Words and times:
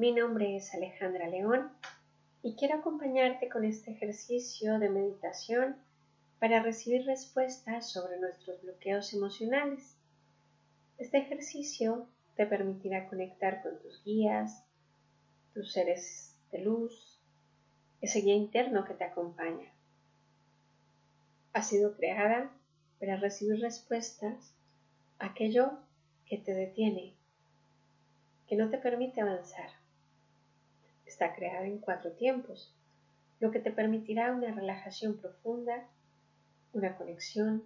Mi 0.00 0.12
nombre 0.12 0.56
es 0.56 0.72
Alejandra 0.72 1.28
León 1.28 1.70
y 2.42 2.54
quiero 2.54 2.76
acompañarte 2.76 3.50
con 3.50 3.66
este 3.66 3.90
ejercicio 3.90 4.78
de 4.78 4.88
meditación 4.88 5.76
para 6.38 6.62
recibir 6.62 7.04
respuestas 7.04 7.92
sobre 7.92 8.18
nuestros 8.18 8.62
bloqueos 8.62 9.12
emocionales. 9.12 9.98
Este 10.96 11.18
ejercicio 11.18 12.06
te 12.34 12.46
permitirá 12.46 13.10
conectar 13.10 13.62
con 13.62 13.78
tus 13.80 14.02
guías, 14.02 14.64
tus 15.52 15.70
seres 15.70 16.34
de 16.50 16.60
luz, 16.60 17.20
ese 18.00 18.22
guía 18.22 18.36
interno 18.36 18.86
que 18.86 18.94
te 18.94 19.04
acompaña. 19.04 19.70
Ha 21.52 21.60
sido 21.60 21.94
creada 21.94 22.50
para 23.00 23.16
recibir 23.16 23.60
respuestas 23.60 24.54
a 25.18 25.26
aquello 25.26 25.72
que 26.24 26.38
te 26.38 26.54
detiene, 26.54 27.12
que 28.48 28.56
no 28.56 28.70
te 28.70 28.78
permite 28.78 29.20
avanzar. 29.20 29.79
Está 31.10 31.34
creada 31.34 31.66
en 31.66 31.78
cuatro 31.78 32.12
tiempos, 32.12 32.72
lo 33.40 33.50
que 33.50 33.58
te 33.58 33.72
permitirá 33.72 34.30
una 34.30 34.52
relajación 34.52 35.16
profunda, 35.16 35.88
una 36.72 36.96
conexión, 36.96 37.64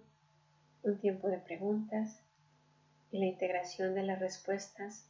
un 0.81 0.97
tiempo 0.97 1.27
de 1.27 1.37
preguntas 1.37 2.21
y 3.11 3.19
la 3.19 3.27
integración 3.27 3.93
de 3.93 4.01
las 4.01 4.19
respuestas 4.19 5.05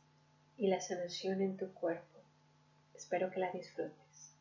y 0.58 0.68
la 0.68 0.82
sanación 0.82 1.42
en 1.42 1.56
tu 1.56 1.74
cuerpo. 1.74 2.20
Espero 2.94 3.32
que 3.32 3.40
la 3.40 3.54
disfrutes. 3.54 4.34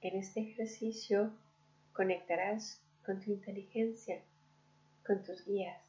En 0.00 0.16
este 0.16 0.40
ejercicio 0.40 1.30
conectarás 1.92 2.80
con 3.04 3.20
tu 3.20 3.30
inteligencia, 3.30 4.22
con 5.06 5.22
tus 5.22 5.44
guías. 5.44 5.82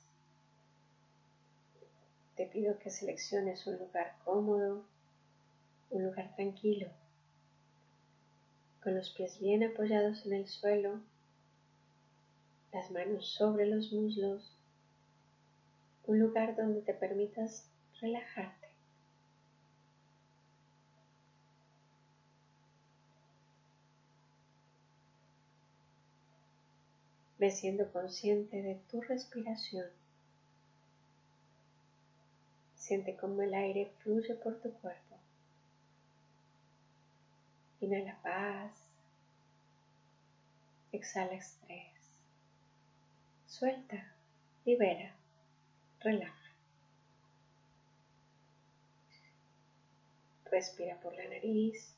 Te 2.35 2.45
pido 2.47 2.77
que 2.79 2.89
selecciones 2.89 3.65
un 3.65 3.77
lugar 3.77 4.17
cómodo, 4.25 4.83
un 5.89 6.03
lugar 6.03 6.35
tranquilo, 6.35 6.89
con 8.83 8.95
los 8.95 9.09
pies 9.11 9.39
bien 9.39 9.63
apoyados 9.63 10.25
en 10.25 10.33
el 10.33 10.47
suelo, 10.47 10.99
las 12.73 12.91
manos 12.91 13.33
sobre 13.33 13.65
los 13.67 13.93
muslos, 13.93 14.53
un 16.07 16.19
lugar 16.19 16.55
donde 16.55 16.81
te 16.81 16.93
permitas 16.93 17.69
relajarte. 18.01 18.64
Siendo 27.51 27.91
consciente 27.91 28.61
de 28.61 28.75
tu 28.89 29.01
respiración. 29.01 29.87
Siente 32.75 33.15
cómo 33.15 33.41
el 33.41 33.53
aire 33.53 33.91
fluye 33.99 34.35
por 34.35 34.59
tu 34.61 34.71
cuerpo. 34.73 35.17
Inhala 37.81 38.19
paz. 38.21 38.71
Exhala 40.91 41.33
estrés. 41.33 41.93
Suelta, 43.47 44.13
libera, 44.65 45.15
relaja. 45.99 46.51
Respira 50.45 50.99
por 50.99 51.15
la 51.15 51.23
nariz. 51.25 51.95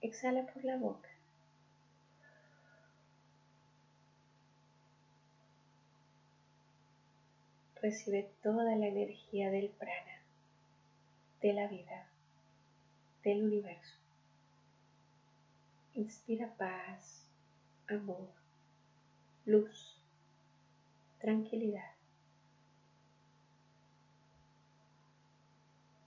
Exhala 0.00 0.46
por 0.46 0.64
la 0.64 0.76
boca. 0.76 1.05
Recibe 7.82 8.30
toda 8.42 8.76
la 8.76 8.86
energía 8.86 9.50
del 9.50 9.68
prana, 9.70 10.22
de 11.40 11.52
la 11.52 11.68
vida, 11.68 12.08
del 13.22 13.44
universo. 13.44 13.96
Inspira 15.94 16.54
paz, 16.56 17.26
amor, 17.88 18.28
luz, 19.44 20.00
tranquilidad. 21.20 21.92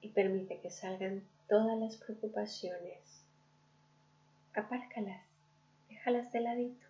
Y 0.02 0.10
permite 0.10 0.60
que 0.60 0.70
salgan 0.70 1.24
todas 1.48 1.78
las 1.78 1.98
preocupaciones. 1.98 3.24
Apárcalas, 4.54 5.24
déjalas 5.90 6.32
de 6.32 6.42
ladito. 6.42 6.89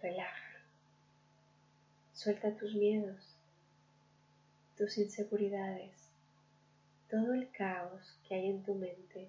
Relaja. 0.00 0.62
Suelta 2.12 2.56
tus 2.56 2.74
miedos, 2.74 3.36
tus 4.76 4.96
inseguridades, 4.96 6.08
todo 7.10 7.34
el 7.34 7.50
caos 7.50 8.16
que 8.28 8.36
hay 8.36 8.50
en 8.50 8.62
tu 8.62 8.74
mente 8.74 9.28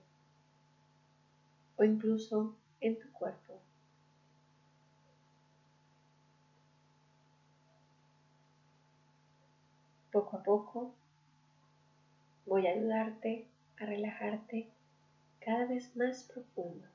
o 1.76 1.84
incluso 1.84 2.56
en 2.82 3.00
tu 3.00 3.12
cuerpo. 3.12 3.60
Poco 10.12 10.38
a 10.38 10.44
poco 10.44 10.94
voy 12.46 12.68
a 12.68 12.74
ayudarte 12.74 13.48
a 13.80 13.86
relajarte 13.86 14.70
cada 15.40 15.66
vez 15.66 15.96
más 15.96 16.24
profundo. 16.24 16.88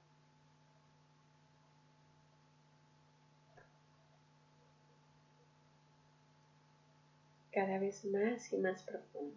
Cada 7.55 7.79
vez 7.79 8.05
más 8.05 8.53
y 8.53 8.57
más 8.57 8.83
profundo. 8.83 9.37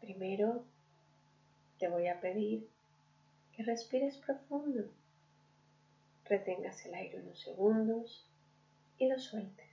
Primero 0.00 0.64
te 1.78 1.88
voy 1.88 2.06
a 2.06 2.22
pedir 2.22 2.66
que 3.52 3.64
respires 3.64 4.16
profundo, 4.16 4.90
retengas 6.24 6.86
el 6.86 6.94
aire 6.94 7.20
unos 7.20 7.38
segundos 7.42 8.26
y 8.96 9.08
lo 9.08 9.18
sueltes. 9.18 9.67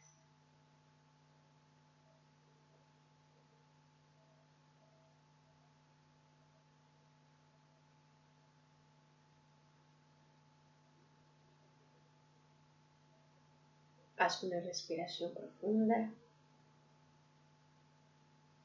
Haz 14.26 14.42
una 14.42 14.60
respiración 14.60 15.36
profunda. 15.36 16.12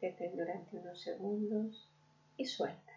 Detén 0.01 0.35
durante 0.35 0.79
unos 0.79 0.99
segundos 1.03 1.87
y 2.39 2.47
suelta. 2.47 2.95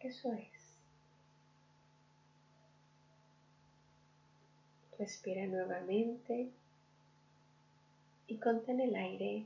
Eso 0.00 0.32
es. 0.32 0.78
Respira 4.98 5.46
nuevamente 5.48 6.50
y 8.26 8.38
contén 8.38 8.80
el 8.80 8.96
aire 8.96 9.44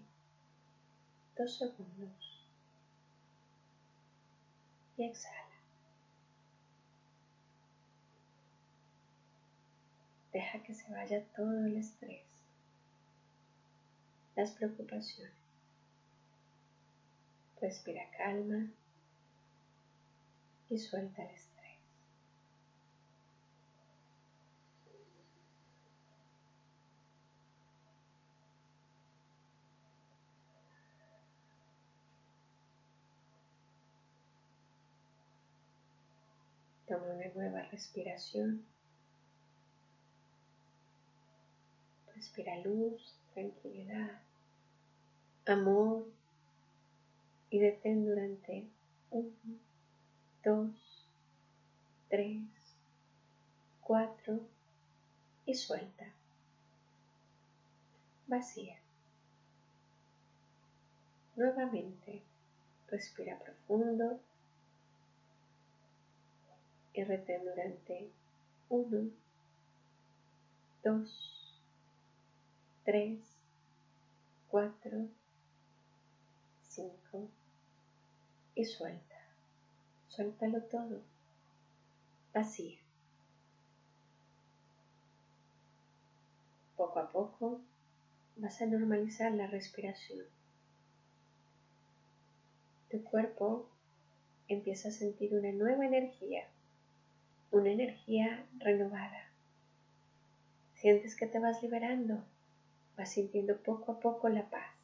dos 1.36 1.58
segundos 1.58 2.31
y 4.96 5.04
exhala. 5.04 5.38
Deja 10.32 10.62
que 10.62 10.74
se 10.74 10.90
vaya 10.90 11.22
todo 11.36 11.66
el 11.66 11.76
estrés, 11.76 12.24
las 14.34 14.52
preocupaciones. 14.52 15.34
Respira 17.60 18.02
calma 18.16 18.66
y 20.68 20.78
suelta 20.78 21.22
el 21.22 21.30
estrés. 21.34 21.52
Toma 36.88 37.06
una 37.06 37.21
nueva 37.34 37.62
respiración. 37.62 38.64
Respira 42.14 42.58
luz, 42.58 43.16
tranquilidad, 43.34 44.20
amor 45.46 46.06
y 47.50 47.58
detén 47.58 48.06
durante 48.06 48.66
uno, 49.10 49.32
dos, 50.44 51.06
tres, 52.08 52.42
cuatro 53.80 54.40
y 55.46 55.54
suelta. 55.54 56.12
Vacía. 58.26 58.78
Nuevamente, 61.36 62.22
respira 62.88 63.38
profundo 63.38 64.20
y 66.94 67.04
retén 67.04 67.44
durante 67.44 68.10
uno, 68.68 69.10
dos, 70.82 71.60
tres, 72.84 73.18
cuatro, 74.48 75.08
cinco 76.68 77.28
y 78.54 78.64
suelta. 78.64 79.16
Suéltalo 80.08 80.62
todo. 80.64 81.00
Vacía. 82.34 82.78
Poco 86.76 86.98
a 86.98 87.10
poco 87.10 87.60
vas 88.36 88.60
a 88.60 88.66
normalizar 88.66 89.32
la 89.32 89.46
respiración. 89.46 90.26
Tu 92.90 93.02
cuerpo 93.04 93.66
empieza 94.48 94.88
a 94.88 94.92
sentir 94.92 95.34
una 95.34 95.52
nueva 95.52 95.86
energía, 95.86 96.46
una 97.52 97.70
energía 97.70 98.44
renovada. 98.58 99.28
Sientes 100.74 101.14
que 101.14 101.26
te 101.26 101.38
vas 101.38 101.62
liberando, 101.62 102.24
vas 102.96 103.12
sintiendo 103.12 103.56
poco 103.58 103.92
a 103.92 104.00
poco 104.00 104.28
la 104.28 104.48
paz, 104.48 104.74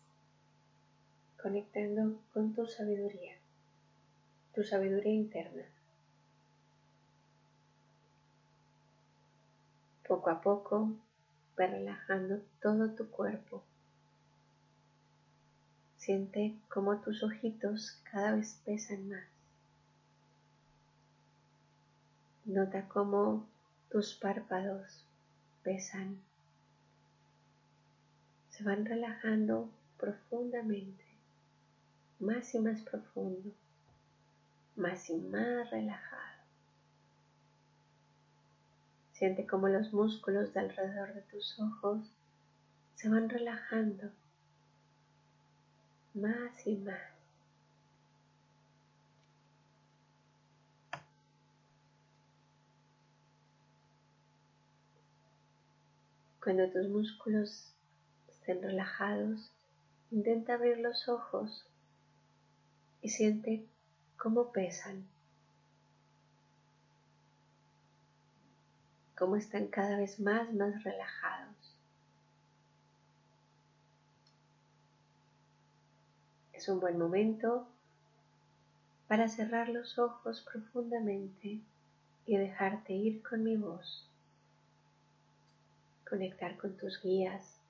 conectando 1.42 2.20
con 2.32 2.54
tu 2.54 2.66
sabiduría, 2.66 3.36
tu 4.54 4.62
sabiduría 4.62 5.12
interna. 5.12 5.64
Poco 10.06 10.30
a 10.30 10.40
poco 10.40 10.92
relajando 11.56 12.40
todo 12.62 12.90
tu 12.92 13.10
cuerpo. 13.10 13.62
Siente 15.96 16.54
como 16.68 17.00
tus 17.00 17.22
ojitos 17.22 18.00
cada 18.10 18.36
vez 18.36 18.60
pesan 18.64 19.08
más. 19.08 19.37
Nota 22.48 22.88
cómo 22.88 23.46
tus 23.90 24.14
párpados 24.14 25.04
pesan. 25.62 26.18
Se 28.48 28.64
van 28.64 28.86
relajando 28.86 29.68
profundamente, 29.98 31.04
más 32.18 32.54
y 32.54 32.60
más 32.60 32.80
profundo, 32.80 33.50
más 34.76 35.10
y 35.10 35.18
más 35.18 35.68
relajado. 35.70 36.42
Siente 39.12 39.46
como 39.46 39.68
los 39.68 39.92
músculos 39.92 40.54
de 40.54 40.60
alrededor 40.60 41.12
de 41.12 41.20
tus 41.20 41.60
ojos 41.60 42.10
se 42.94 43.10
van 43.10 43.28
relajando 43.28 44.10
más 46.14 46.66
y 46.66 46.76
más. 46.76 47.17
Cuando 56.48 56.70
tus 56.70 56.88
músculos 56.88 57.74
estén 58.26 58.62
relajados, 58.62 59.52
intenta 60.10 60.54
abrir 60.54 60.78
los 60.78 61.06
ojos 61.06 61.66
y 63.02 63.10
siente 63.10 63.66
cómo 64.16 64.50
pesan. 64.50 65.06
cómo 69.14 69.36
están 69.36 69.66
cada 69.66 69.98
vez 69.98 70.20
más, 70.20 70.50
más 70.54 70.82
relajados. 70.84 71.76
Es 76.54 76.66
un 76.70 76.80
buen 76.80 76.98
momento 76.98 77.68
para 79.06 79.28
cerrar 79.28 79.68
los 79.68 79.98
ojos 79.98 80.40
profundamente 80.50 81.60
y 82.24 82.36
dejarte 82.38 82.94
ir 82.94 83.22
con 83.22 83.44
mi 83.44 83.58
voz. 83.58 84.08
Conectar 86.08 86.56
con 86.56 86.76
tus 86.76 87.00
guías. 87.02 87.60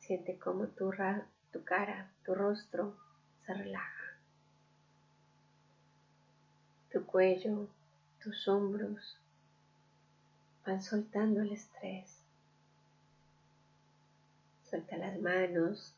Siente 0.00 0.38
cómo 0.38 0.66
tu, 0.66 0.92
tu 1.52 1.64
cara, 1.64 2.10
tu 2.24 2.34
rostro 2.34 2.96
se 3.46 3.54
relaja 3.54 4.02
tu 6.92 7.06
cuello, 7.06 7.68
tus 8.22 8.46
hombros 8.46 9.16
van 10.66 10.82
soltando 10.82 11.40
el 11.40 11.52
estrés. 11.52 12.18
Suelta 14.68 14.98
las 14.98 15.18
manos, 15.18 15.94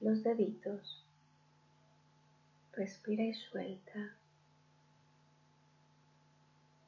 los 0.00 0.22
deditos. 0.22 1.02
Respira 2.72 3.24
y 3.24 3.34
suelta. 3.34 4.14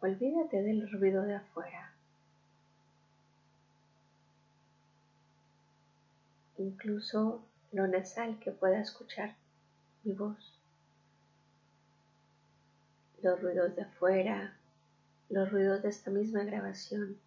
Olvídate 0.00 0.62
del 0.62 0.90
ruido 0.90 1.22
de 1.22 1.36
afuera. 1.36 1.92
Incluso 6.58 7.42
lo 7.72 7.86
nasal 7.86 8.38
que 8.38 8.50
pueda 8.50 8.80
escuchar 8.80 9.34
mi 10.04 10.12
voz 10.12 10.60
los 13.22 13.40
ruidos 13.40 13.76
de 13.76 13.82
afuera, 13.82 14.54
los 15.28 15.50
ruidos 15.50 15.82
de 15.82 15.90
esta 15.90 16.10
misma 16.10 16.42
grabación 16.44 17.18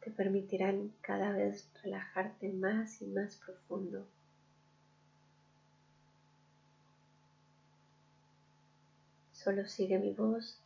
te 0.00 0.10
permitirán 0.10 0.92
cada 1.00 1.32
vez 1.32 1.68
relajarte 1.82 2.52
más 2.52 3.00
y 3.00 3.06
más 3.06 3.36
profundo. 3.36 4.06
Solo 9.32 9.66
sigue 9.66 9.98
mi 9.98 10.12
voz 10.12 10.60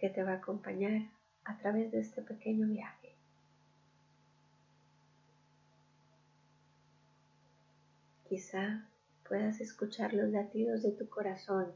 que 0.00 0.08
te 0.08 0.22
va 0.22 0.32
a 0.32 0.36
acompañar 0.36 1.02
a 1.44 1.58
través 1.58 1.92
de 1.92 2.00
este 2.00 2.22
pequeño 2.22 2.66
viaje. 2.66 3.14
Quizá 8.28 8.88
puedas 9.28 9.60
escuchar 9.60 10.14
los 10.14 10.30
latidos 10.30 10.82
de 10.82 10.92
tu 10.92 11.08
corazón 11.08 11.72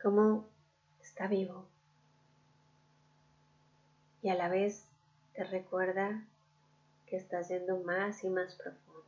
cómo 0.00 0.48
está 1.02 1.26
vivo 1.26 1.66
y 4.22 4.30
a 4.30 4.34
la 4.34 4.48
vez 4.48 4.86
te 5.34 5.44
recuerda 5.44 6.24
que 7.06 7.16
estás 7.16 7.48
yendo 7.48 7.78
más 7.78 8.24
y 8.24 8.28
más 8.28 8.54
profundo. 8.54 9.02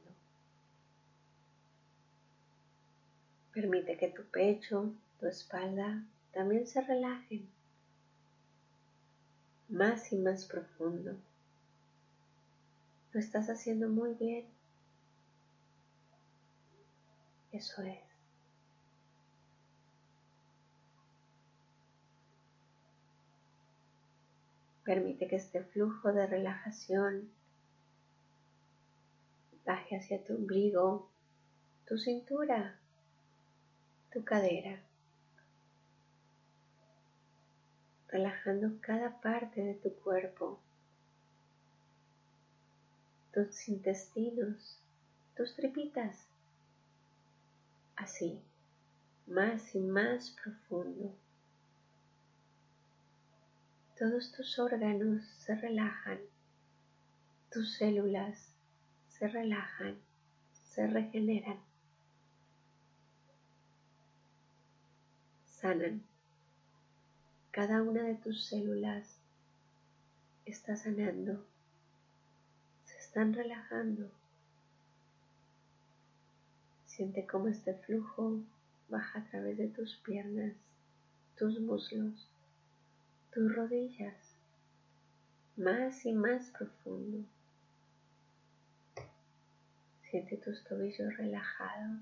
Permite 3.53 3.97
que 3.97 4.09
tu 4.09 4.25
pecho, 4.25 4.93
tu 5.21 5.27
espalda 5.27 6.03
también 6.33 6.67
se 6.67 6.81
relajen 6.81 7.47
más 9.69 10.13
y 10.13 10.17
más 10.17 10.47
profundo. 10.47 11.15
Lo 13.13 13.21
estás 13.21 13.51
haciendo 13.51 13.89
muy 13.89 14.15
bien. 14.15 14.47
Eso 17.53 17.83
es. 17.83 17.99
Permite 24.85 25.29
que 25.29 25.37
este 25.37 25.63
flujo 25.63 26.13
de 26.13 26.27
relajación 26.27 27.31
baje 29.67 29.97
hacia 29.97 30.25
tu 30.25 30.35
ombligo, 30.35 31.11
tu 31.87 31.99
cintura, 31.99 32.79
tu 34.13 34.25
cadera, 34.25 34.81
relajando 38.11 38.81
cada 38.81 39.21
parte 39.21 39.63
de 39.63 39.75
tu 39.75 39.95
cuerpo, 39.97 40.59
tus 43.33 43.69
intestinos, 43.69 44.81
tus 45.37 45.55
tripitas, 45.55 46.27
así, 47.97 48.41
más 49.27 49.75
y 49.75 49.79
más 49.79 50.31
profundo. 50.43 51.15
Todos 53.97 54.33
tus 54.33 54.59
órganos 54.59 55.25
se 55.25 55.55
relajan, 55.55 56.19
tus 57.53 57.77
células 57.77 58.53
se 59.09 59.29
relajan, 59.29 59.99
se 60.65 60.87
regeneran, 60.87 61.61
sanan. 65.45 66.10
Cada 67.53 67.83
una 67.83 68.05
de 68.05 68.15
tus 68.15 68.45
células 68.47 69.19
está 70.45 70.77
sanando, 70.77 71.45
se 72.85 72.97
están 72.97 73.35
relajando. 73.35 74.09
Siente 76.87 77.27
cómo 77.27 77.49
este 77.49 77.75
flujo 77.75 78.41
baja 78.89 79.19
a 79.19 79.25
través 79.31 79.59
de 79.59 79.67
tus 79.67 79.97
piernas, 79.97 80.55
tus 81.37 81.59
muslos, 81.59 82.29
tus 83.35 83.53
rodillas, 83.53 84.37
más 85.57 86.07
y 86.07 86.13
más 86.13 86.53
profundo. 86.53 87.25
Siente 90.09 90.37
tus 90.37 90.63
tobillos 90.63 91.17
relajados, 91.17 92.01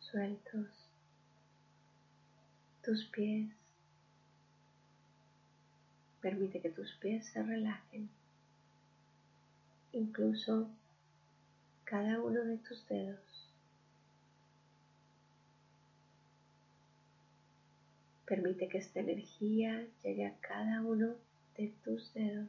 sueltos, 0.00 0.66
tus 2.82 3.04
pies. 3.04 3.61
Permite 6.22 6.60
que 6.60 6.70
tus 6.70 6.94
pies 6.94 7.26
se 7.26 7.42
relajen, 7.42 8.08
incluso 9.92 10.70
cada 11.84 12.20
uno 12.20 12.44
de 12.44 12.58
tus 12.58 12.86
dedos. 12.86 13.50
Permite 18.24 18.68
que 18.68 18.78
esta 18.78 19.00
energía 19.00 19.84
llegue 20.04 20.24
a 20.24 20.36
cada 20.38 20.80
uno 20.82 21.16
de 21.56 21.74
tus 21.84 22.14
dedos. 22.14 22.48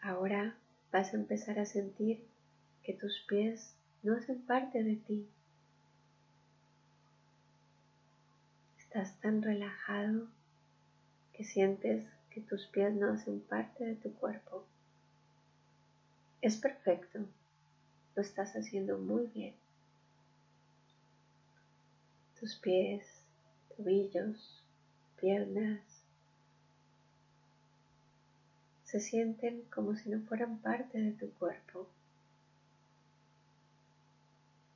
Ahora 0.00 0.56
vas 0.90 1.14
a 1.14 1.16
empezar 1.16 1.60
a 1.60 1.64
sentir 1.64 2.24
que 2.82 2.92
tus 2.92 3.20
pies 3.28 3.76
no 4.02 4.16
hacen 4.16 4.42
parte 4.42 4.82
de 4.82 4.96
ti. 4.96 5.28
Estás 8.94 9.18
tan 9.20 9.40
relajado 9.40 10.28
que 11.32 11.44
sientes 11.44 12.04
que 12.28 12.42
tus 12.42 12.66
pies 12.66 12.92
no 12.92 13.10
hacen 13.10 13.40
parte 13.40 13.86
de 13.86 13.94
tu 13.94 14.12
cuerpo. 14.12 14.66
Es 16.42 16.58
perfecto, 16.58 17.20
lo 18.14 18.20
estás 18.20 18.52
haciendo 18.54 18.98
muy 18.98 19.28
bien 19.28 19.54
tus 22.38 22.56
pies, 22.56 23.06
tobillos, 23.74 24.62
piernas. 25.18 25.80
Se 28.84 29.00
sienten 29.00 29.62
como 29.74 29.96
si 29.96 30.10
no 30.10 30.20
fueran 30.26 30.58
parte 30.58 31.00
de 31.00 31.12
tu 31.12 31.32
cuerpo. 31.38 31.88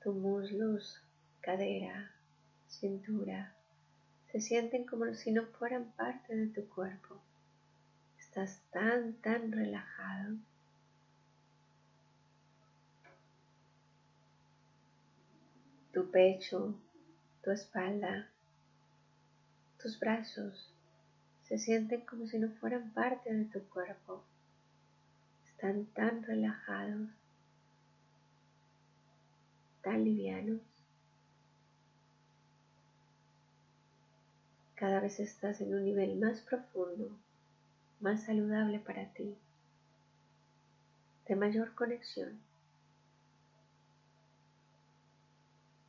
Tus 0.03 0.15
muslos, 0.15 1.03
cadera, 1.43 2.13
cintura, 2.69 3.56
se 4.37 4.43
sienten 4.43 4.85
como 4.85 5.15
si 5.15 5.31
no 5.31 5.47
fueran 5.47 5.93
parte 5.93 6.37
de 6.37 6.49
tu 6.49 6.69
cuerpo. 6.69 7.19
Estás 8.19 8.61
tan, 8.71 9.15
tan 9.23 9.51
relajado. 9.51 10.37
Tu 15.91 16.11
pecho, 16.11 16.75
tu 17.43 17.51
espalda, 17.51 18.29
tus 19.81 19.99
brazos 19.99 20.71
se 21.45 21.57
sienten 21.57 22.03
como 22.03 22.27
si 22.27 22.39
no 22.39 22.51
fueran 22.61 22.93
parte 22.93 23.33
de 23.33 23.47
tu 23.47 23.67
cuerpo. 23.71 24.23
Están 25.47 25.87
tan 25.95 26.23
relajados, 26.23 27.09
tan 29.81 30.05
livianos. 30.05 30.76
Cada 34.87 35.01
vez 35.01 35.19
estás 35.19 35.61
en 35.61 35.75
un 35.75 35.85
nivel 35.85 36.17
más 36.17 36.43
profundo, 36.43 37.11
más 37.99 38.23
saludable 38.23 38.79
para 38.79 39.13
ti, 39.15 39.37
de 41.27 41.35
mayor 41.35 41.75
conexión. 41.75 42.39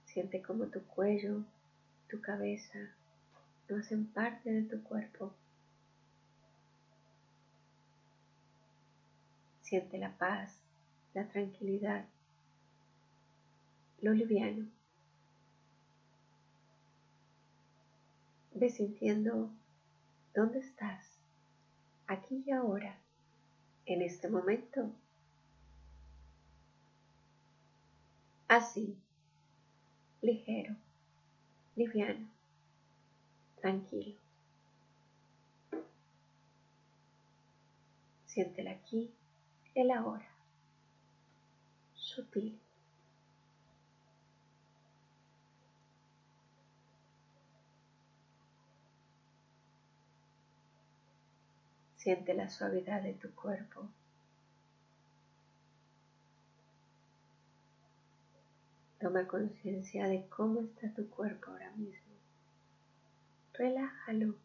Siente 0.06 0.42
como 0.42 0.66
tu 0.70 0.82
cuello, 0.88 1.44
tu 2.10 2.20
cabeza 2.22 2.80
no 3.70 3.78
hacen 3.78 4.08
parte 4.08 4.52
de 4.52 4.64
tu 4.64 4.82
cuerpo. 4.82 5.32
Siente 9.62 10.00
la 10.00 10.18
paz, 10.18 10.60
la 11.14 11.28
tranquilidad, 11.28 12.08
lo 14.02 14.12
liviano. 14.14 14.77
Ve 18.60 18.72
sintiendo 18.72 19.52
dónde 20.34 20.58
estás, 20.58 21.20
aquí 22.08 22.44
y 22.44 22.50
ahora, 22.52 22.98
en 23.86 24.02
este 24.02 24.30
momento. 24.30 24.92
Así 28.48 28.98
ligero, 30.24 30.76
liviano, 31.76 32.28
tranquilo. 33.62 34.18
Siéntela 38.26 38.72
aquí, 38.72 39.14
el 39.76 39.92
ahora, 39.92 40.28
sutil. 41.94 42.60
Siente 52.08 52.34
la 52.34 52.48
suavidad 52.48 53.02
de 53.02 53.16
tu 53.16 53.36
cuerpo 53.36 53.86
Toma 58.98 59.28
conciencia 59.28 60.08
de 60.08 60.26
cómo 60.30 60.62
está 60.62 60.90
tu 60.94 61.10
cuerpo 61.10 61.52
ahora 61.52 61.70
mismo. 61.72 62.16
Relájalo. 63.52 64.36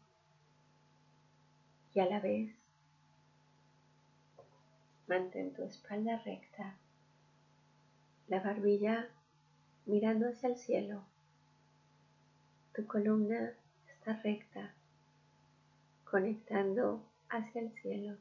Y 1.95 2.00
a 2.00 2.07
la 2.07 2.19
vez, 2.19 2.52
mantén 5.07 5.54
tu 5.54 5.62
espalda 5.62 6.19
recta, 6.25 6.75
la 8.26 8.40
barbilla 8.40 9.09
mirando 9.87 10.28
hacia 10.28 10.49
el 10.49 10.57
cielo. 10.57 11.04
Tu 12.75 12.85
columna 12.88 13.52
está 13.87 14.21
recta, 14.21 14.75
conectando 16.04 17.12
hacia 17.33 17.62
el 17.62 17.73
cielo, 17.81 18.17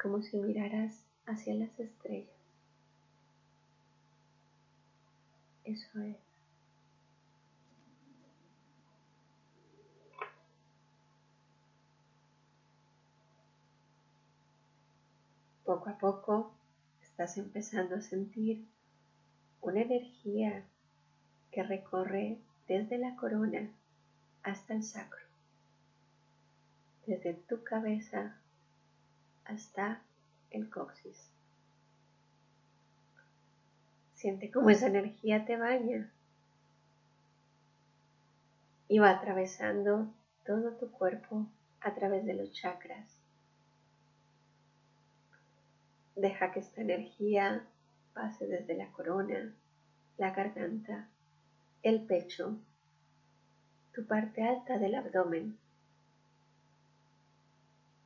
como 0.00 0.22
si 0.22 0.36
miraras 0.36 1.06
hacia 1.26 1.54
las 1.54 1.80
estrellas. 1.80 2.30
Eso 5.64 6.00
es. 6.02 6.16
Poco 15.64 15.88
a 15.88 15.96
poco 15.96 16.52
estás 17.02 17.38
empezando 17.38 17.94
a 17.96 18.02
sentir 18.02 18.68
una 19.62 19.80
energía 19.80 20.66
que 21.50 21.62
recorre 21.62 22.38
desde 22.68 22.98
la 22.98 23.16
corona 23.16 23.70
hasta 24.42 24.74
el 24.74 24.82
sacro, 24.82 25.23
desde 27.06 27.34
tu 27.34 27.62
cabeza 27.62 28.36
hasta 29.44 30.02
el 30.50 30.70
coxis. 30.70 31.30
Siente 34.14 34.50
cómo 34.50 34.70
esa 34.70 34.86
energía 34.86 35.44
te 35.44 35.56
baña 35.56 36.10
y 38.88 38.98
va 38.98 39.10
atravesando 39.10 40.12
todo 40.46 40.72
tu 40.76 40.90
cuerpo 40.90 41.46
a 41.80 41.94
través 41.94 42.24
de 42.24 42.34
los 42.34 42.52
chakras. 42.52 43.18
Deja 46.16 46.52
que 46.52 46.60
esta 46.60 46.80
energía 46.80 47.66
pase 48.14 48.46
desde 48.46 48.74
la 48.76 48.90
corona, 48.92 49.52
la 50.16 50.30
garganta, 50.30 51.08
el 51.82 52.06
pecho, 52.06 52.56
tu 53.92 54.06
parte 54.06 54.42
alta 54.42 54.78
del 54.78 54.94
abdomen, 54.94 55.58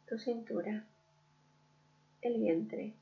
tu 0.09 0.19
cintura, 0.19 0.87
el 2.23 2.39
vientre, 2.39 2.95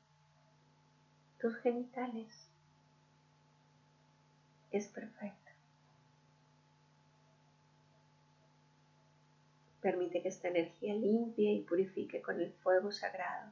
tus 1.39 1.55
genitales 1.57 2.49
es 4.71 4.87
perfecta. 4.87 5.51
Permite 9.79 10.21
que 10.21 10.27
esta 10.27 10.49
energía 10.49 10.95
limpie 10.95 11.53
y 11.53 11.61
purifique 11.61 12.21
con 12.21 12.41
el 12.41 12.51
fuego 12.51 12.91
sagrado. 12.91 13.51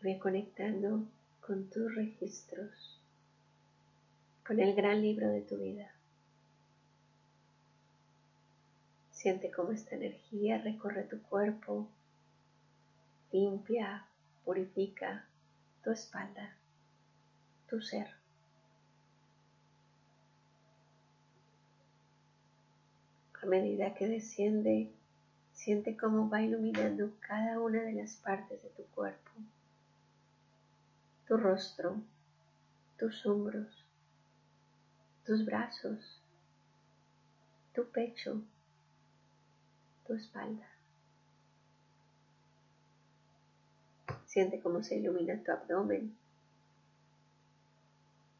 Y 0.00 0.04
ve 0.04 0.18
conectando 0.18 1.04
con 1.42 1.68
tus 1.68 1.94
registros, 1.94 2.98
con 4.46 4.58
el 4.58 4.74
gran 4.74 5.02
libro 5.02 5.28
de 5.28 5.42
tu 5.42 5.58
vida. 5.58 5.91
Siente 9.22 9.52
cómo 9.52 9.70
esta 9.70 9.94
energía 9.94 10.58
recorre 10.58 11.04
tu 11.04 11.22
cuerpo 11.22 11.88
limpia, 13.30 14.04
purifica 14.44 15.24
tu 15.84 15.92
espalda, 15.92 16.56
tu 17.68 17.80
ser. 17.80 18.08
A 23.40 23.46
medida 23.46 23.94
que 23.94 24.08
desciende, 24.08 24.90
siente 25.52 25.96
cómo 25.96 26.28
va 26.28 26.42
iluminando 26.42 27.12
cada 27.20 27.60
una 27.60 27.80
de 27.82 27.92
las 27.92 28.16
partes 28.16 28.60
de 28.60 28.70
tu 28.70 28.82
cuerpo, 28.86 29.30
tu 31.28 31.36
rostro, 31.36 32.02
tus 32.98 33.24
hombros, 33.24 33.84
tus 35.24 35.44
brazos, 35.44 36.20
tu 37.72 37.88
pecho, 37.88 38.42
espalda. 40.14 40.66
Siente 44.26 44.60
cómo 44.60 44.82
se 44.82 44.96
ilumina 44.96 45.42
tu 45.42 45.52
abdomen, 45.52 46.16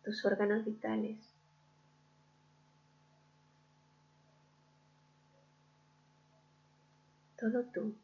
tus 0.04 0.24
órganos 0.24 0.64
vitales. 0.64 1.18
Todo 7.38 7.64
tú, 7.64 7.94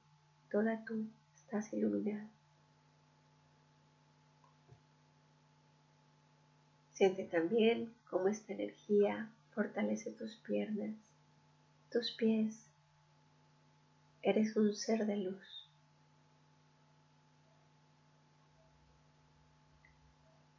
toda 0.51 0.85
tú 0.85 1.07
estás 1.35 1.73
iluminada. 1.73 2.29
Siente 6.93 7.25
también 7.25 7.95
cómo 8.11 8.29
esta 8.29 8.53
energía 8.53 9.31
fortalece 9.55 10.11
tus 10.11 10.35
piernas, 10.37 10.95
tus 11.93 12.11
pies. 12.11 12.68
Eres 14.23 14.57
un 14.57 14.75
ser 14.75 15.07
de 15.07 15.17
luz. 15.17 15.71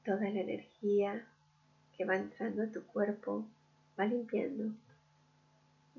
Toda 0.05 0.29
la 0.29 0.39
energía 0.39 1.27
que 1.95 2.05
va 2.05 2.15
entrando 2.15 2.63
a 2.63 2.71
tu 2.71 2.83
cuerpo 2.87 3.45
va 3.99 4.05
limpiando, 4.05 4.73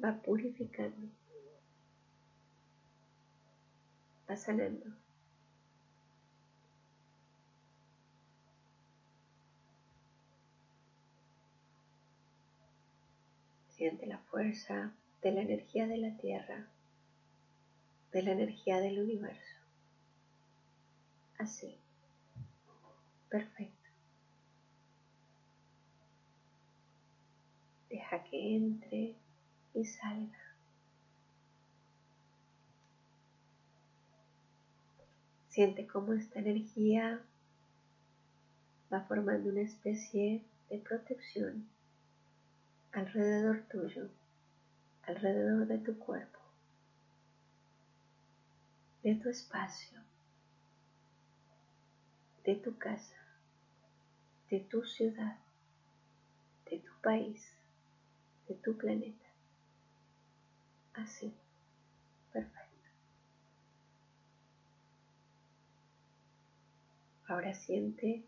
va 0.02 0.14
purificando, 0.22 1.08
va 4.28 4.36
sanando. 4.36 4.86
Siente 13.68 14.06
la 14.06 14.18
fuerza 14.18 14.92
de 15.22 15.32
la 15.32 15.42
energía 15.42 15.86
de 15.86 15.98
la 15.98 16.16
tierra, 16.16 16.66
de 18.12 18.22
la 18.22 18.32
energía 18.32 18.80
del 18.80 19.00
universo. 19.00 19.56
Así. 21.38 21.78
Perfecto. 23.28 23.88
Deja 27.88 28.24
que 28.24 28.56
entre 28.56 29.16
y 29.74 29.84
salga. 29.84 30.38
Siente 35.48 35.86
cómo 35.86 36.12
esta 36.12 36.40
energía 36.40 37.20
va 38.92 39.02
formando 39.02 39.50
una 39.50 39.62
especie 39.62 40.44
de 40.68 40.78
protección 40.78 41.68
alrededor 42.92 43.62
tuyo, 43.70 44.08
alrededor 45.02 45.66
de 45.66 45.78
tu 45.78 45.98
cuerpo, 45.98 46.39
de 49.02 49.14
tu 49.14 49.28
espacio, 49.28 49.98
de 52.44 52.54
tu 52.56 52.76
casa, 52.78 53.16
de 54.50 54.60
tu 54.60 54.84
ciudad, 54.84 55.38
de 56.70 56.78
tu 56.78 56.92
país 57.02 57.60
de 58.50 58.56
tu 58.56 58.76
planeta. 58.76 59.26
Así. 60.94 61.32
Perfecto. 62.32 62.88
Ahora 67.28 67.54
siente 67.54 68.24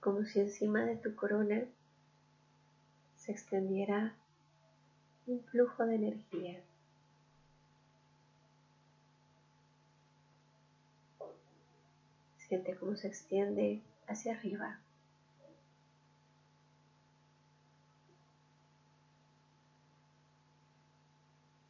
como 0.00 0.24
si 0.24 0.40
encima 0.40 0.84
de 0.84 0.96
tu 0.96 1.14
corona 1.14 1.64
se 3.16 3.30
extendiera 3.30 4.16
un 5.28 5.40
flujo 5.44 5.86
de 5.86 5.94
energía. 5.94 6.60
Siente 12.48 12.76
cómo 12.76 12.96
se 12.96 13.08
extiende 13.08 13.82
hacia 14.06 14.32
arriba 14.34 14.80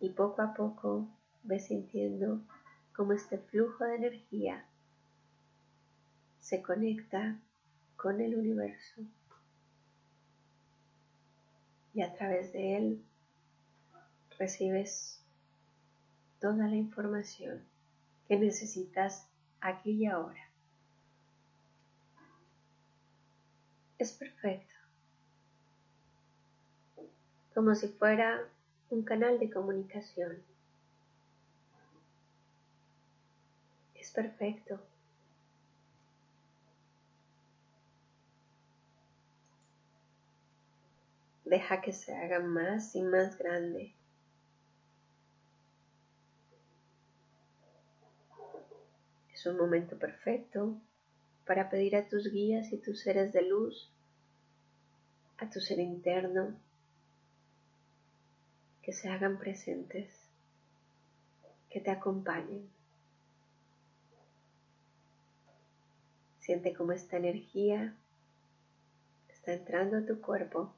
y 0.01 0.11
poco 0.11 0.43
a 0.43 0.55
poco 0.55 1.09
ves 1.43 1.67
sintiendo 1.67 2.41
cómo 2.95 3.13
este 3.13 3.39
flujo 3.39 3.85
de 3.85 3.97
energía 3.97 4.65
se 6.39 6.63
conecta 6.63 7.39
con 7.97 8.21
el 8.21 8.37
universo 8.37 9.03
y 11.93 12.03
a 12.03 12.15
través 12.15 12.53
de 12.53 12.77
él 12.77 13.05
recibes 14.39 15.21
toda 16.41 16.69
la 16.69 16.77
información 16.77 17.65
que 18.29 18.39
necesitas 18.39 19.27
aquí 19.61 19.91
y 19.91 20.07
ahora. 20.07 20.48
Es 23.99 24.13
perfecto. 24.13 24.75
Como 27.53 27.75
si 27.75 27.89
fuera 27.89 28.49
un 28.91 29.03
canal 29.03 29.41
de 29.41 29.51
comunicación. 29.51 30.41
Es 33.97 34.13
perfecto. 34.13 34.81
Deja 41.45 41.81
que 41.81 41.93
se 41.93 42.15
haga 42.15 42.39
más 42.39 42.95
y 42.95 43.03
más 43.03 43.37
grande. 43.37 43.95
Es 49.33 49.45
un 49.47 49.57
momento 49.57 49.99
perfecto 49.99 50.81
para 51.49 51.71
pedir 51.71 51.97
a 51.97 52.07
tus 52.07 52.31
guías 52.31 52.75
y 52.75 52.77
tus 52.77 53.01
seres 53.01 53.33
de 53.33 53.41
luz, 53.41 53.91
a 55.39 55.49
tu 55.49 55.61
ser 55.61 55.79
interno, 55.79 56.55
que 58.83 58.93
se 58.93 59.09
hagan 59.09 59.39
presentes, 59.39 60.11
que 61.71 61.81
te 61.81 61.91
acompañen. 61.91 62.69
Siente 66.41 66.75
cómo 66.75 66.93
esta 66.93 67.17
energía 67.17 67.97
está 69.31 69.55
entrando 69.55 69.97
a 69.97 70.05
tu 70.05 70.21
cuerpo, 70.21 70.75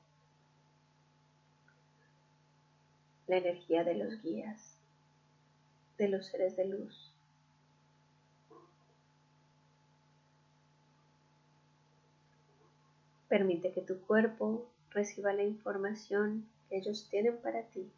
la 3.26 3.38
energía 3.38 3.82
de 3.82 3.96
los 3.96 4.22
guías, 4.22 4.76
de 5.98 6.06
los 6.06 6.26
seres 6.26 6.56
de 6.56 6.66
luz. 6.66 7.09
Permite 13.30 13.72
que 13.72 13.80
tu 13.80 13.98
cuerpo 14.02 14.68
reciba 14.90 15.32
la 15.32 15.44
información 15.44 16.46
que 16.68 16.76
ellos 16.76 17.08
tienen 17.08 17.38
para 17.38 17.62
ti. 17.62 17.90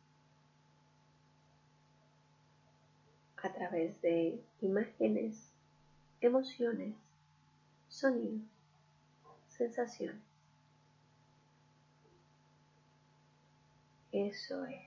a 3.43 3.53
través 3.53 4.01
de 4.03 4.41
imágenes, 4.61 5.51
emociones, 6.21 6.95
sonidos, 7.89 8.41
sensaciones. 9.49 10.23
Eso 14.13 14.65
es. 14.67 14.81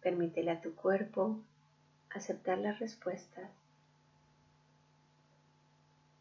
Permítele 0.00 0.52
a 0.52 0.60
tu 0.60 0.74
cuerpo 0.76 1.40
aceptar 2.10 2.58
las 2.58 2.78
respuestas 2.78 3.50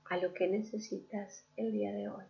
a 0.09 0.17
lo 0.17 0.33
que 0.33 0.47
necesitas 0.47 1.45
el 1.55 1.71
día 1.71 1.91
de 1.93 2.09
hoy. 2.09 2.25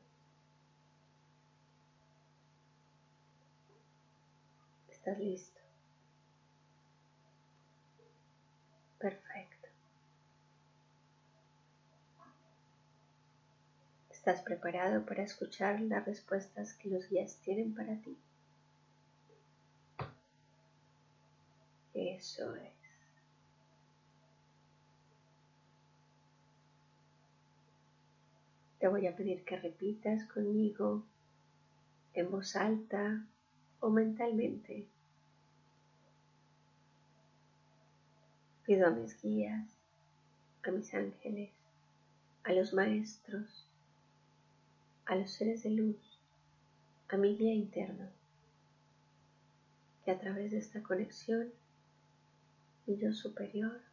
listo. 5.18 5.60
Perfecto. 9.00 9.68
Estás 14.12 14.42
preparado 14.42 15.06
para 15.06 15.24
escuchar 15.24 15.80
las 15.82 16.06
respuestas 16.06 16.74
que 16.74 16.90
los 16.90 17.08
guías 17.10 17.38
tienen 17.42 17.74
para 17.74 17.96
ti. 18.02 18.18
Eso 21.94 22.56
es. 22.56 22.79
Te 28.80 28.88
voy 28.88 29.08
a 29.08 29.16
pedir 29.16 29.44
que 29.44 29.60
repitas 29.60 30.24
conmigo 30.26 31.04
en 32.14 32.32
voz 32.32 32.56
alta 32.56 33.26
o 33.82 33.90
mentalmente. 33.90 34.88
Pido 38.66 38.88
a 38.88 38.92
mis 38.92 39.22
guías, 39.22 39.68
a 40.64 40.72
mis 40.72 40.94
ángeles, 40.94 41.50
a 42.44 42.54
los 42.54 42.74
maestros, 42.74 43.68
a 45.06 45.16
los 45.16 45.30
seres 45.30 45.64
de 45.64 45.72
luz, 45.72 46.20
a 47.10 47.18
mi 47.18 47.36
guía 47.36 47.54
interno, 47.54 48.08
que 50.06 50.12
a 50.12 50.20
través 50.20 50.52
de 50.52 50.60
esta 50.60 50.82
conexión, 50.82 51.52
mi 52.88 52.96
yo 52.98 53.12
superior 53.12 53.89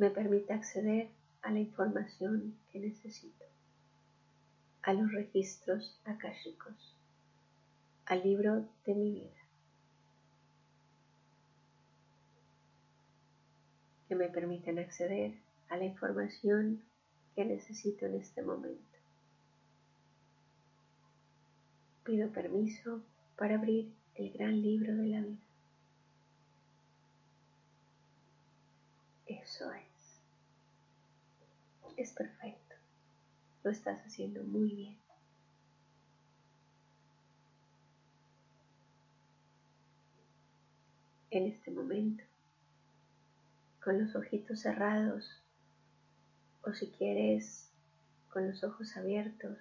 me 0.00 0.08
permite 0.08 0.54
acceder 0.54 1.10
a 1.42 1.50
la 1.52 1.60
información 1.60 2.56
que 2.72 2.78
necesito, 2.80 3.44
a 4.80 4.94
los 4.94 5.12
registros 5.12 6.00
akáshicos, 6.06 6.96
al 8.06 8.22
libro 8.22 8.66
de 8.86 8.94
mi 8.94 9.10
vida. 9.12 9.30
que 14.08 14.16
me 14.16 14.28
permiten 14.28 14.80
acceder 14.80 15.34
a 15.68 15.76
la 15.76 15.84
información 15.84 16.82
que 17.36 17.44
necesito 17.44 18.06
en 18.06 18.16
este 18.16 18.42
momento. 18.42 18.98
Pido 22.02 22.28
permiso 22.30 23.02
para 23.36 23.54
abrir 23.54 23.92
el 24.16 24.32
gran 24.32 24.60
libro 24.60 24.96
de 24.96 25.06
la 25.06 25.20
vida. 25.20 25.38
Eso 29.28 29.70
es. 29.70 29.89
Es 32.00 32.14
perfecto. 32.14 32.76
Lo 33.62 33.70
estás 33.70 34.00
haciendo 34.06 34.42
muy 34.42 34.74
bien. 34.74 34.96
En 41.30 41.46
este 41.46 41.70
momento 41.70 42.24
con 43.84 44.02
los 44.02 44.16
ojitos 44.16 44.60
cerrados 44.60 45.42
o 46.62 46.72
si 46.72 46.90
quieres 46.90 47.70
con 48.30 48.48
los 48.48 48.64
ojos 48.64 48.96
abiertos, 48.96 49.58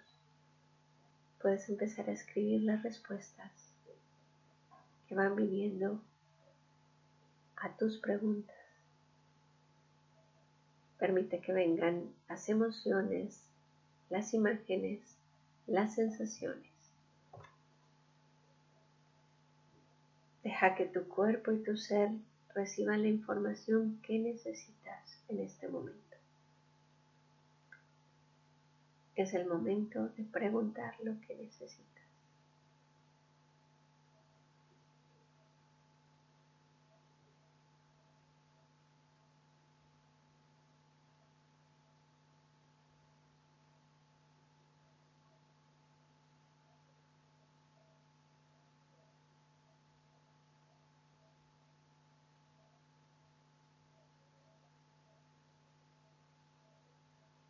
puedes 1.42 1.68
empezar 1.68 2.08
a 2.10 2.14
escribir 2.14 2.62
las 2.62 2.82
respuestas 2.84 3.52
que 5.10 5.16
van 5.16 5.36
viniendo 5.36 6.02
a 7.58 7.76
tus 7.76 7.98
preguntas. 7.98 8.59
Permite 11.00 11.40
que 11.40 11.54
vengan 11.54 12.14
las 12.28 12.50
emociones, 12.50 13.42
las 14.10 14.34
imágenes, 14.34 15.00
las 15.66 15.96
sensaciones. 15.96 16.70
Deja 20.44 20.76
que 20.76 20.86
tu 20.86 21.08
cuerpo 21.08 21.52
y 21.52 21.64
tu 21.64 21.78
ser 21.78 22.12
reciban 22.54 23.02
la 23.02 23.08
información 23.08 24.00
que 24.02 24.20
necesitas 24.20 25.24
en 25.30 25.40
este 25.40 25.70
momento. 25.70 26.18
Es 29.16 29.34
el 29.34 29.46
momento 29.46 30.10
de 30.10 30.24
preguntar 30.24 30.96
lo 31.04 31.20
que 31.22 31.36
necesitas. 31.36 31.99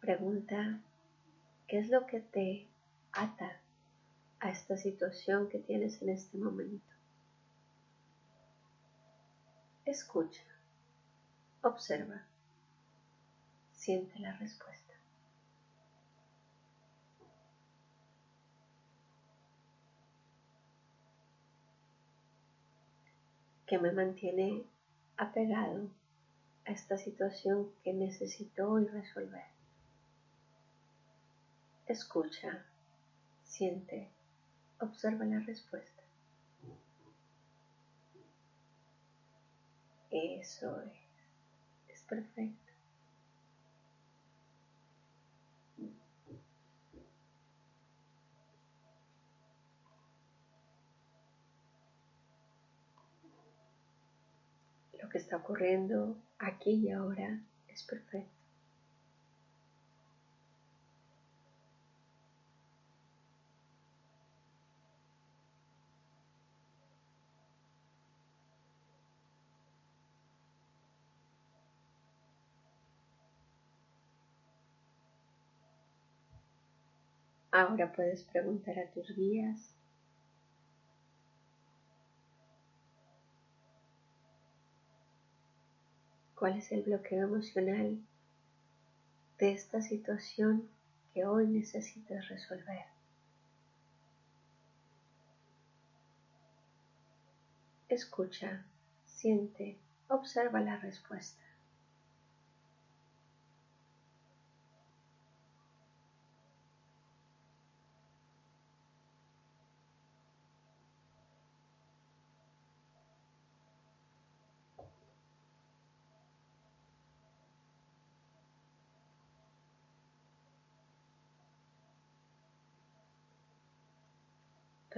Pregunta, 0.10 0.82
¿qué 1.68 1.78
es 1.78 1.90
lo 1.90 2.08
que 2.08 2.20
te 2.20 2.68
ata 3.12 3.62
a 4.40 4.50
esta 4.50 4.76
situación 4.76 5.50
que 5.50 5.60
tienes 5.60 6.02
en 6.02 6.10
este 6.10 6.36
momento? 6.36 6.92
Escucha, 9.86 10.42
observa, 11.62 12.26
siente 13.72 14.18
la 14.18 14.36
respuesta. 14.38 14.96
¿Qué 23.68 23.78
me 23.78 23.92
mantiene 23.92 24.64
apegado 25.18 25.88
a 26.66 26.72
esta 26.72 26.98
situación 26.98 27.72
que 27.84 27.94
necesito 27.94 28.72
hoy 28.72 28.88
resolver. 28.88 29.59
Escucha, 31.90 32.68
siente, 33.44 34.12
observa 34.80 35.26
la 35.26 35.40
respuesta. 35.40 36.04
Eso 40.12 40.82
es, 40.84 41.00
es 41.88 42.04
perfecto. 42.04 42.74
Lo 55.02 55.10
que 55.10 55.18
está 55.18 55.38
ocurriendo 55.38 56.22
aquí 56.38 56.86
y 56.86 56.92
ahora 56.92 57.42
es 57.68 57.82
perfecto. 57.82 58.39
Ahora 77.52 77.92
puedes 77.92 78.24
preguntar 78.26 78.78
a 78.78 78.92
tus 78.92 79.16
guías 79.16 79.74
cuál 86.36 86.58
es 86.58 86.72
el 86.72 86.84
bloqueo 86.84 87.24
emocional 87.24 88.00
de 89.40 89.52
esta 89.52 89.82
situación 89.82 90.70
que 91.14 91.26
hoy 91.26 91.48
necesitas 91.48 92.30
resolver. 92.30 92.86
Escucha, 97.90 98.64
siente, 99.06 99.80
observa 100.08 100.62
la 100.62 100.78
respuesta. 100.78 101.49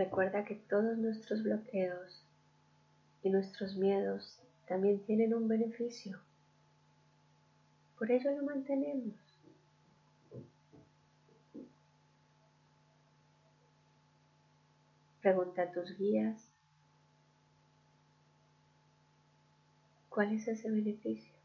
Recuerda 0.03 0.45
que 0.45 0.55
todos 0.55 0.97
nuestros 0.97 1.43
bloqueos 1.43 2.25
y 3.21 3.29
nuestros 3.29 3.75
miedos 3.75 4.41
también 4.65 4.99
tienen 5.05 5.31
un 5.31 5.47
beneficio. 5.47 6.19
Por 7.99 8.09
ello 8.09 8.31
lo 8.31 8.41
mantenemos. 8.41 9.13
Pregunta 15.21 15.61
a 15.61 15.71
tus 15.71 15.95
guías 15.95 16.49
cuál 20.09 20.33
es 20.33 20.47
ese 20.47 20.71
beneficio. 20.71 21.35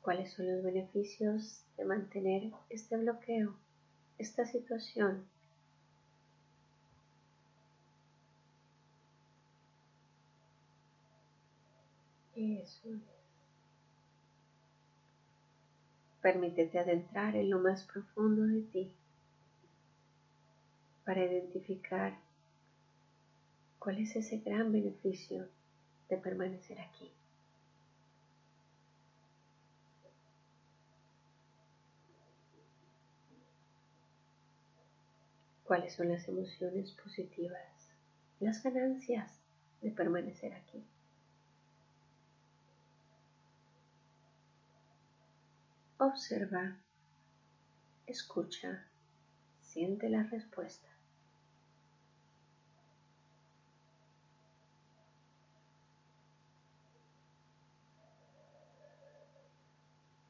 ¿Cuáles 0.00 0.32
son 0.32 0.46
los 0.46 0.62
beneficios 0.62 1.64
de 1.76 1.84
mantener 1.84 2.52
este 2.70 2.96
bloqueo? 2.98 3.63
Esta 4.18 4.44
situación 4.46 5.26
Eso 12.36 12.88
es. 12.88 13.00
Permítete 16.20 16.78
adentrar 16.78 17.36
en 17.36 17.50
lo 17.50 17.58
más 17.60 17.84
profundo 17.84 18.42
de 18.42 18.62
ti 18.62 18.92
para 21.04 21.24
identificar 21.24 22.18
cuál 23.78 23.98
es 23.98 24.16
ese 24.16 24.38
gran 24.38 24.72
beneficio 24.72 25.46
de 26.08 26.16
permanecer 26.16 26.80
aquí. 26.80 27.12
Cuáles 35.64 35.94
son 35.94 36.10
las 36.10 36.28
emociones 36.28 36.92
positivas, 36.92 37.90
las 38.40 38.62
ganancias 38.62 39.40
de 39.80 39.90
permanecer 39.90 40.52
aquí. 40.52 40.84
Observa, 45.98 46.76
escucha, 48.06 48.84
siente 49.62 50.08
la 50.08 50.22
respuesta. 50.24 50.88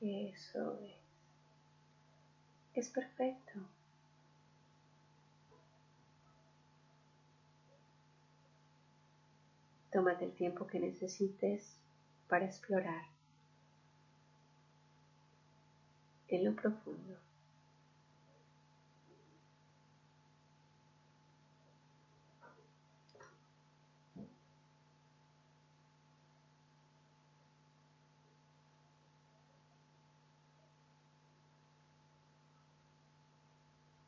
Eso 0.00 0.78
es. 0.80 0.94
Es 2.74 2.88
perfecto. 2.90 3.60
Tómate 9.94 10.24
el 10.24 10.32
tiempo 10.32 10.66
que 10.66 10.80
necesites 10.80 11.78
para 12.26 12.46
explorar 12.46 13.04
en 16.26 16.44
lo 16.44 16.56
profundo. 16.56 17.16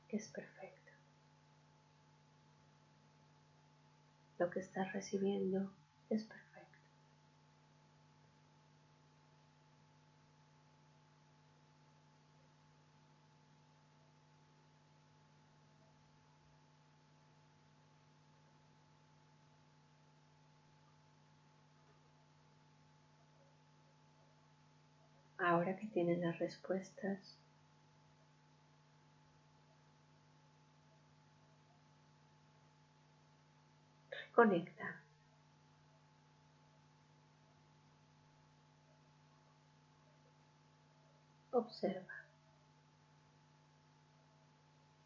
Es 0.09 0.27
perfecto. 0.31 0.56
Lo 4.39 4.51
que 4.51 4.61
estás 4.61 4.93
recibiendo 4.93 5.71
es 6.11 6.25
perfecto. 6.25 6.47
Ahora 25.39 25.77
que 25.77 25.87
tienes 25.87 26.19
las 26.19 26.39
respuestas, 26.39 27.39
reconecta. 34.37 35.01
Observa. 41.53 42.13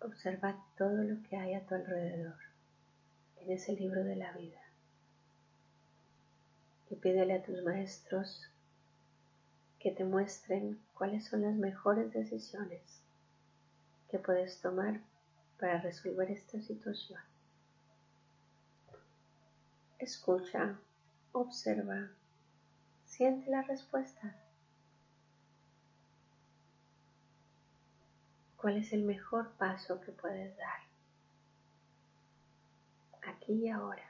Observa 0.00 0.56
todo 0.76 1.04
lo 1.04 1.22
que 1.28 1.36
hay 1.36 1.54
a 1.54 1.64
tu 1.64 1.76
alrededor 1.76 2.34
en 3.36 3.52
ese 3.52 3.72
libro 3.74 4.02
de 4.02 4.16
la 4.16 4.32
vida. 4.32 4.60
Y 6.90 6.96
pídele 6.96 7.34
a 7.34 7.42
tus 7.42 7.62
maestros 7.62 8.48
que 9.78 9.92
te 9.92 10.04
muestren 10.04 10.80
cuáles 10.94 11.26
son 11.26 11.42
las 11.42 11.54
mejores 11.54 12.12
decisiones 12.12 12.82
que 14.10 14.18
puedes 14.18 14.60
tomar 14.60 15.00
para 15.60 15.80
resolver 15.80 16.32
esta 16.32 16.60
situación. 16.60 17.29
Escucha, 20.00 20.78
observa, 21.32 22.08
siente 23.04 23.50
la 23.50 23.60
respuesta. 23.60 24.34
¿Cuál 28.56 28.78
es 28.78 28.94
el 28.94 29.02
mejor 29.02 29.52
paso 29.58 30.00
que 30.00 30.10
puedes 30.10 30.56
dar? 30.56 30.80
Aquí 33.22 33.52
y 33.52 33.68
ahora, 33.68 34.08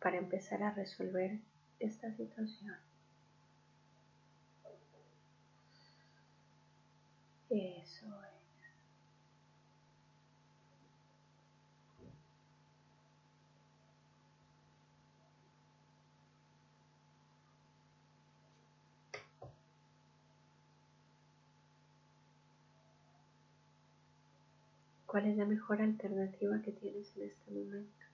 para 0.00 0.16
empezar 0.16 0.62
a 0.62 0.72
resolver 0.72 1.38
esta 1.78 2.10
situación. 2.16 2.76
Eso 7.50 8.06
es. 8.24 8.31
¿Cuál 25.12 25.26
es 25.26 25.36
la 25.36 25.44
mejor 25.44 25.82
alternativa 25.82 26.62
que 26.62 26.72
tienes 26.72 27.14
en 27.18 27.24
este 27.24 27.50
momento? 27.50 28.06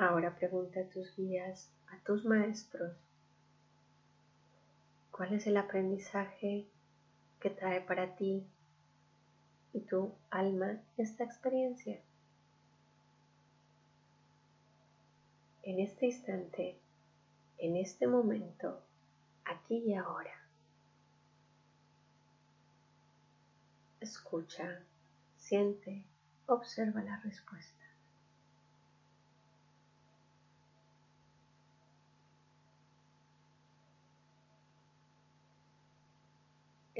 Ahora 0.00 0.34
pregunta 0.34 0.80
a 0.80 0.88
tus 0.88 1.14
guías, 1.14 1.70
a 1.88 1.98
tus 2.04 2.24
maestros, 2.24 2.96
¿cuál 5.10 5.34
es 5.34 5.46
el 5.46 5.58
aprendizaje 5.58 6.66
que 7.38 7.50
trae 7.50 7.82
para 7.82 8.16
ti 8.16 8.42
y 9.74 9.80
tu 9.80 10.14
alma 10.30 10.80
esta 10.96 11.22
experiencia? 11.22 12.00
En 15.64 15.80
este 15.80 16.06
instante, 16.06 16.78
en 17.58 17.76
este 17.76 18.06
momento, 18.06 18.82
aquí 19.44 19.82
y 19.84 19.92
ahora. 19.92 20.32
Escucha, 24.00 24.82
siente, 25.36 26.06
observa 26.46 27.02
la 27.02 27.18
respuesta. 27.18 27.79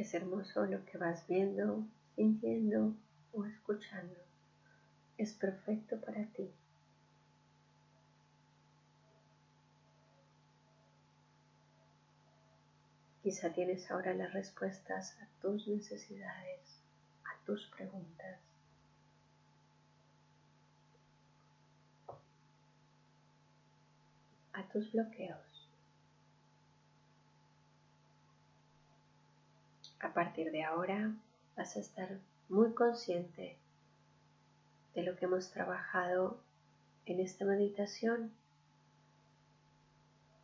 Es 0.01 0.15
hermoso 0.15 0.65
lo 0.65 0.83
que 0.87 0.97
vas 0.97 1.27
viendo, 1.27 1.87
sintiendo 2.17 2.97
o 3.35 3.45
escuchando. 3.45 4.17
Es 5.19 5.35
perfecto 5.35 6.01
para 6.01 6.25
ti. 6.29 6.51
Quizá 13.23 13.53
tienes 13.53 13.91
ahora 13.91 14.15
las 14.15 14.33
respuestas 14.33 15.19
a 15.21 15.29
tus 15.43 15.69
necesidades, 15.69 16.81
a 17.27 17.45
tus 17.45 17.67
preguntas. 17.67 18.41
a 24.53 24.63
tus 24.73 24.93
bloqueos. 24.93 25.50
A 30.01 30.13
partir 30.15 30.51
de 30.51 30.65
ahora 30.65 31.15
vas 31.57 31.77
a 31.77 31.81
estar 31.81 32.19
muy 32.49 32.73
consciente 32.73 33.59
de 34.95 35.03
lo 35.03 35.17
que 35.17 35.27
hemos 35.27 35.51
trabajado 35.51 36.41
en 37.07 37.21
esta 37.21 37.45
meditación, 37.45 38.33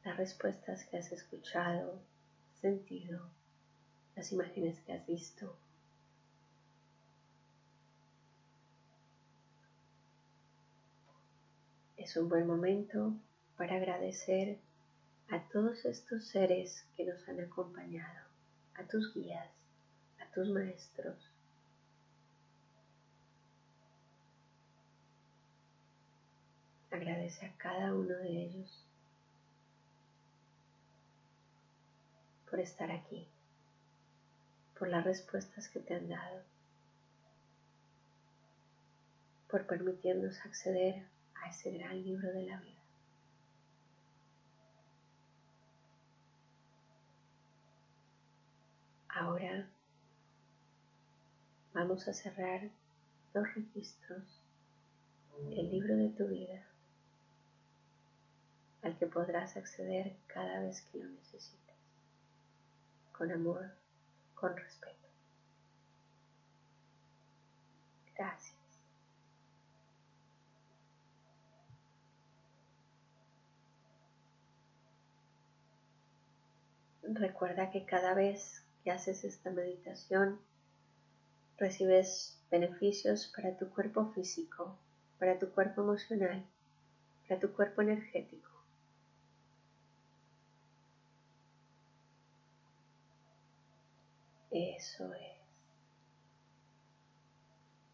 las 0.04 0.16
respuestas 0.16 0.84
que 0.84 0.98
has 0.98 1.10
escuchado, 1.10 1.98
sentido, 2.60 3.28
las 4.14 4.30
imágenes 4.32 4.80
que 4.80 4.92
has 4.92 5.06
visto. 5.06 5.56
Es 11.96 12.16
un 12.16 12.28
buen 12.28 12.46
momento 12.46 13.14
para 13.56 13.76
agradecer 13.76 14.58
a 15.28 15.40
todos 15.48 15.84
estos 15.86 16.26
seres 16.26 16.86
que 16.96 17.04
nos 17.04 17.26
han 17.28 17.40
acompañado, 17.40 18.25
a 18.78 18.84
tus 18.84 19.14
guías, 19.14 19.48
a 20.20 20.26
tus 20.32 20.48
maestros. 20.48 21.16
Agradece 26.90 27.46
a 27.46 27.56
cada 27.56 27.94
uno 27.94 28.14
de 28.16 28.44
ellos 28.44 28.84
por 32.48 32.60
estar 32.60 32.90
aquí, 32.90 33.26
por 34.78 34.88
las 34.88 35.04
respuestas 35.04 35.68
que 35.68 35.80
te 35.80 35.94
han 35.94 36.08
dado, 36.08 36.42
por 39.50 39.66
permitirnos 39.66 40.38
acceder 40.40 41.06
a 41.34 41.50
ese 41.50 41.70
gran 41.72 42.02
libro 42.02 42.32
de 42.32 42.42
la 42.44 42.60
vida. 42.60 42.85
Ahora 49.36 49.68
vamos 51.74 52.08
a 52.08 52.14
cerrar 52.14 52.70
dos 53.34 53.54
registros, 53.54 54.42
el 55.50 55.70
libro 55.70 55.94
de 55.94 56.08
tu 56.08 56.26
vida, 56.26 56.64
al 58.80 58.96
que 58.96 59.06
podrás 59.06 59.58
acceder 59.58 60.16
cada 60.26 60.60
vez 60.60 60.80
que 60.80 60.96
lo 60.96 61.10
necesites, 61.10 61.76
con 63.12 63.30
amor, 63.30 63.72
con 64.34 64.56
respeto. 64.56 65.06
Gracias. 68.14 68.56
Recuerda 77.02 77.70
que 77.70 77.84
cada 77.84 78.14
vez 78.14 78.65
haces 78.90 79.24
esta 79.24 79.50
meditación, 79.50 80.40
recibes 81.58 82.38
beneficios 82.50 83.32
para 83.34 83.56
tu 83.56 83.68
cuerpo 83.70 84.12
físico, 84.12 84.76
para 85.18 85.38
tu 85.38 85.50
cuerpo 85.50 85.82
emocional, 85.82 86.44
para 87.28 87.40
tu 87.40 87.52
cuerpo 87.52 87.82
energético. 87.82 88.50
Eso 94.50 95.12
es. 95.12 95.36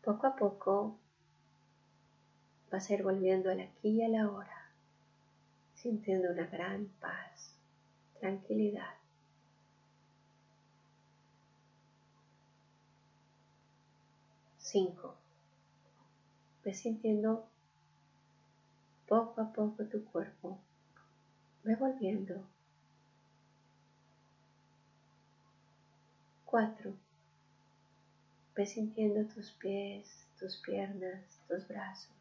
Poco 0.05 0.27
a 0.27 0.37
poco 0.37 0.99
vas 2.71 2.89
a 2.89 2.95
ir 2.95 3.03
volviendo 3.03 3.51
al 3.51 3.61
aquí 3.61 3.91
y 3.91 4.03
a 4.03 4.09
la 4.09 4.31
hora, 4.31 4.71
sintiendo 5.75 6.31
una 6.31 6.47
gran 6.47 6.87
paz, 7.01 7.55
tranquilidad. 8.21 9.02
5. 14.73 15.15
Ve 16.65 16.73
sintiendo 16.73 17.47
poco 19.07 19.43
a 19.43 19.53
poco 19.53 19.85
tu 19.85 20.03
cuerpo. 20.07 20.59
Ve 21.63 21.77
volviendo. 21.77 22.43
4. 26.47 26.95
Ve 28.57 28.65
sintiendo 28.65 29.29
tus 29.35 29.51
pies, 29.53 30.27
tus 30.39 30.57
piernas, 30.57 31.39
tus 31.49 31.69
brazos, 31.69 32.17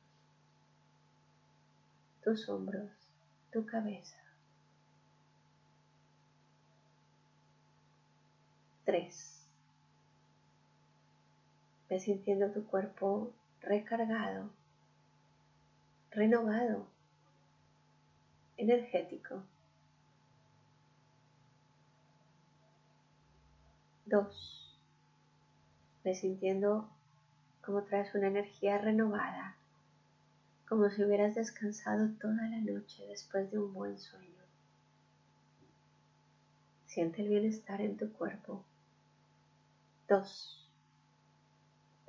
tus 2.22 2.50
hombros, 2.50 2.92
tu 3.54 3.66
cabeza. 3.66 4.18
3 8.84 9.41
Ve 11.92 12.00
sintiendo 12.00 12.50
tu 12.52 12.66
cuerpo 12.68 13.34
recargado, 13.60 14.50
renovado, 16.10 16.88
energético. 18.56 19.44
Dos. 24.06 24.80
Ve 26.06 26.16
sintiendo 26.16 26.90
como 27.62 27.84
traes 27.84 28.16
una 28.16 28.28
energía 28.28 28.78
renovada, 28.78 29.58
como 30.70 30.90
si 30.90 31.04
hubieras 31.04 31.36
descansado 31.36 32.08
toda 32.22 32.48
la 32.48 32.62
noche 32.62 33.06
después 33.08 33.52
de 33.52 33.60
un 33.60 33.74
buen 33.74 34.00
sueño. 34.00 34.46
Siente 36.86 37.22
el 37.22 37.28
bienestar 37.28 37.82
en 37.82 37.98
tu 37.98 38.14
cuerpo. 38.14 38.64
Dos 40.08 40.61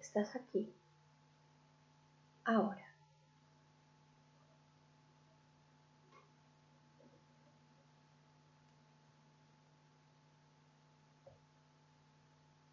estás 0.03 0.35
aquí, 0.35 0.69
ahora. 2.45 2.87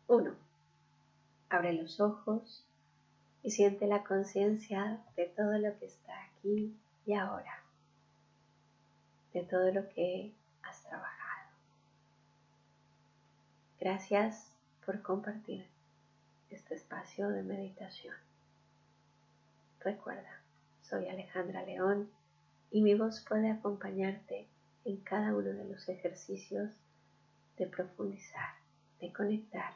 Uno. 0.08 0.36
Abre 1.50 1.74
los 1.74 2.00
ojos 2.00 2.66
y 3.44 3.52
siente 3.52 3.86
la 3.86 4.04
conciencia 4.04 5.00
de 5.16 5.28
todo 5.28 5.58
lo 5.60 5.78
que 5.78 5.86
está 5.86 6.14
aquí 6.24 6.76
y 7.06 7.14
ahora, 7.14 7.64
de 9.34 9.44
todo 9.44 9.72
lo 9.72 9.88
que 9.90 10.34
has 10.64 10.82
trabajado. 10.82 11.50
Gracias 13.80 14.52
por 14.86 15.02
compartir 15.02 15.68
este 16.50 16.76
espacio 16.76 17.30
de 17.30 17.44
meditación. 17.44 18.16
Recuerda, 19.80 20.42
soy 20.82 21.08
Alejandra 21.08 21.64
León 21.64 22.10
y 22.72 22.82
mi 22.82 22.96
voz 22.96 23.24
puede 23.28 23.52
acompañarte 23.52 24.48
en 24.86 24.98
cada 24.98 25.36
uno 25.36 25.50
de 25.50 25.66
los 25.66 25.88
ejercicios 25.88 26.70
de 27.58 27.68
profundizar, 27.68 28.56
de 29.00 29.12
conectar. 29.14 29.74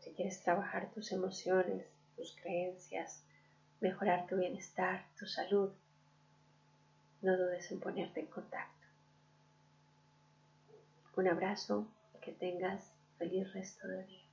Si 0.00 0.10
quieres 0.12 0.42
trabajar 0.42 0.90
tus 0.92 1.12
emociones, 1.12 1.86
tus 2.16 2.34
creencias, 2.36 3.22
mejorar 3.80 4.26
tu 4.26 4.36
bienestar, 4.36 5.06
tu 5.18 5.26
salud, 5.26 5.70
no 7.22 7.36
dudes 7.36 7.70
en 7.70 7.80
ponerte 7.80 8.20
en 8.20 8.26
contacto. 8.26 8.86
Un 11.16 11.28
abrazo 11.28 11.86
que 12.26 12.32
tengas 12.32 12.92
feliz 13.18 13.52
resto 13.52 13.86
de 13.86 14.04
día. 14.04 14.25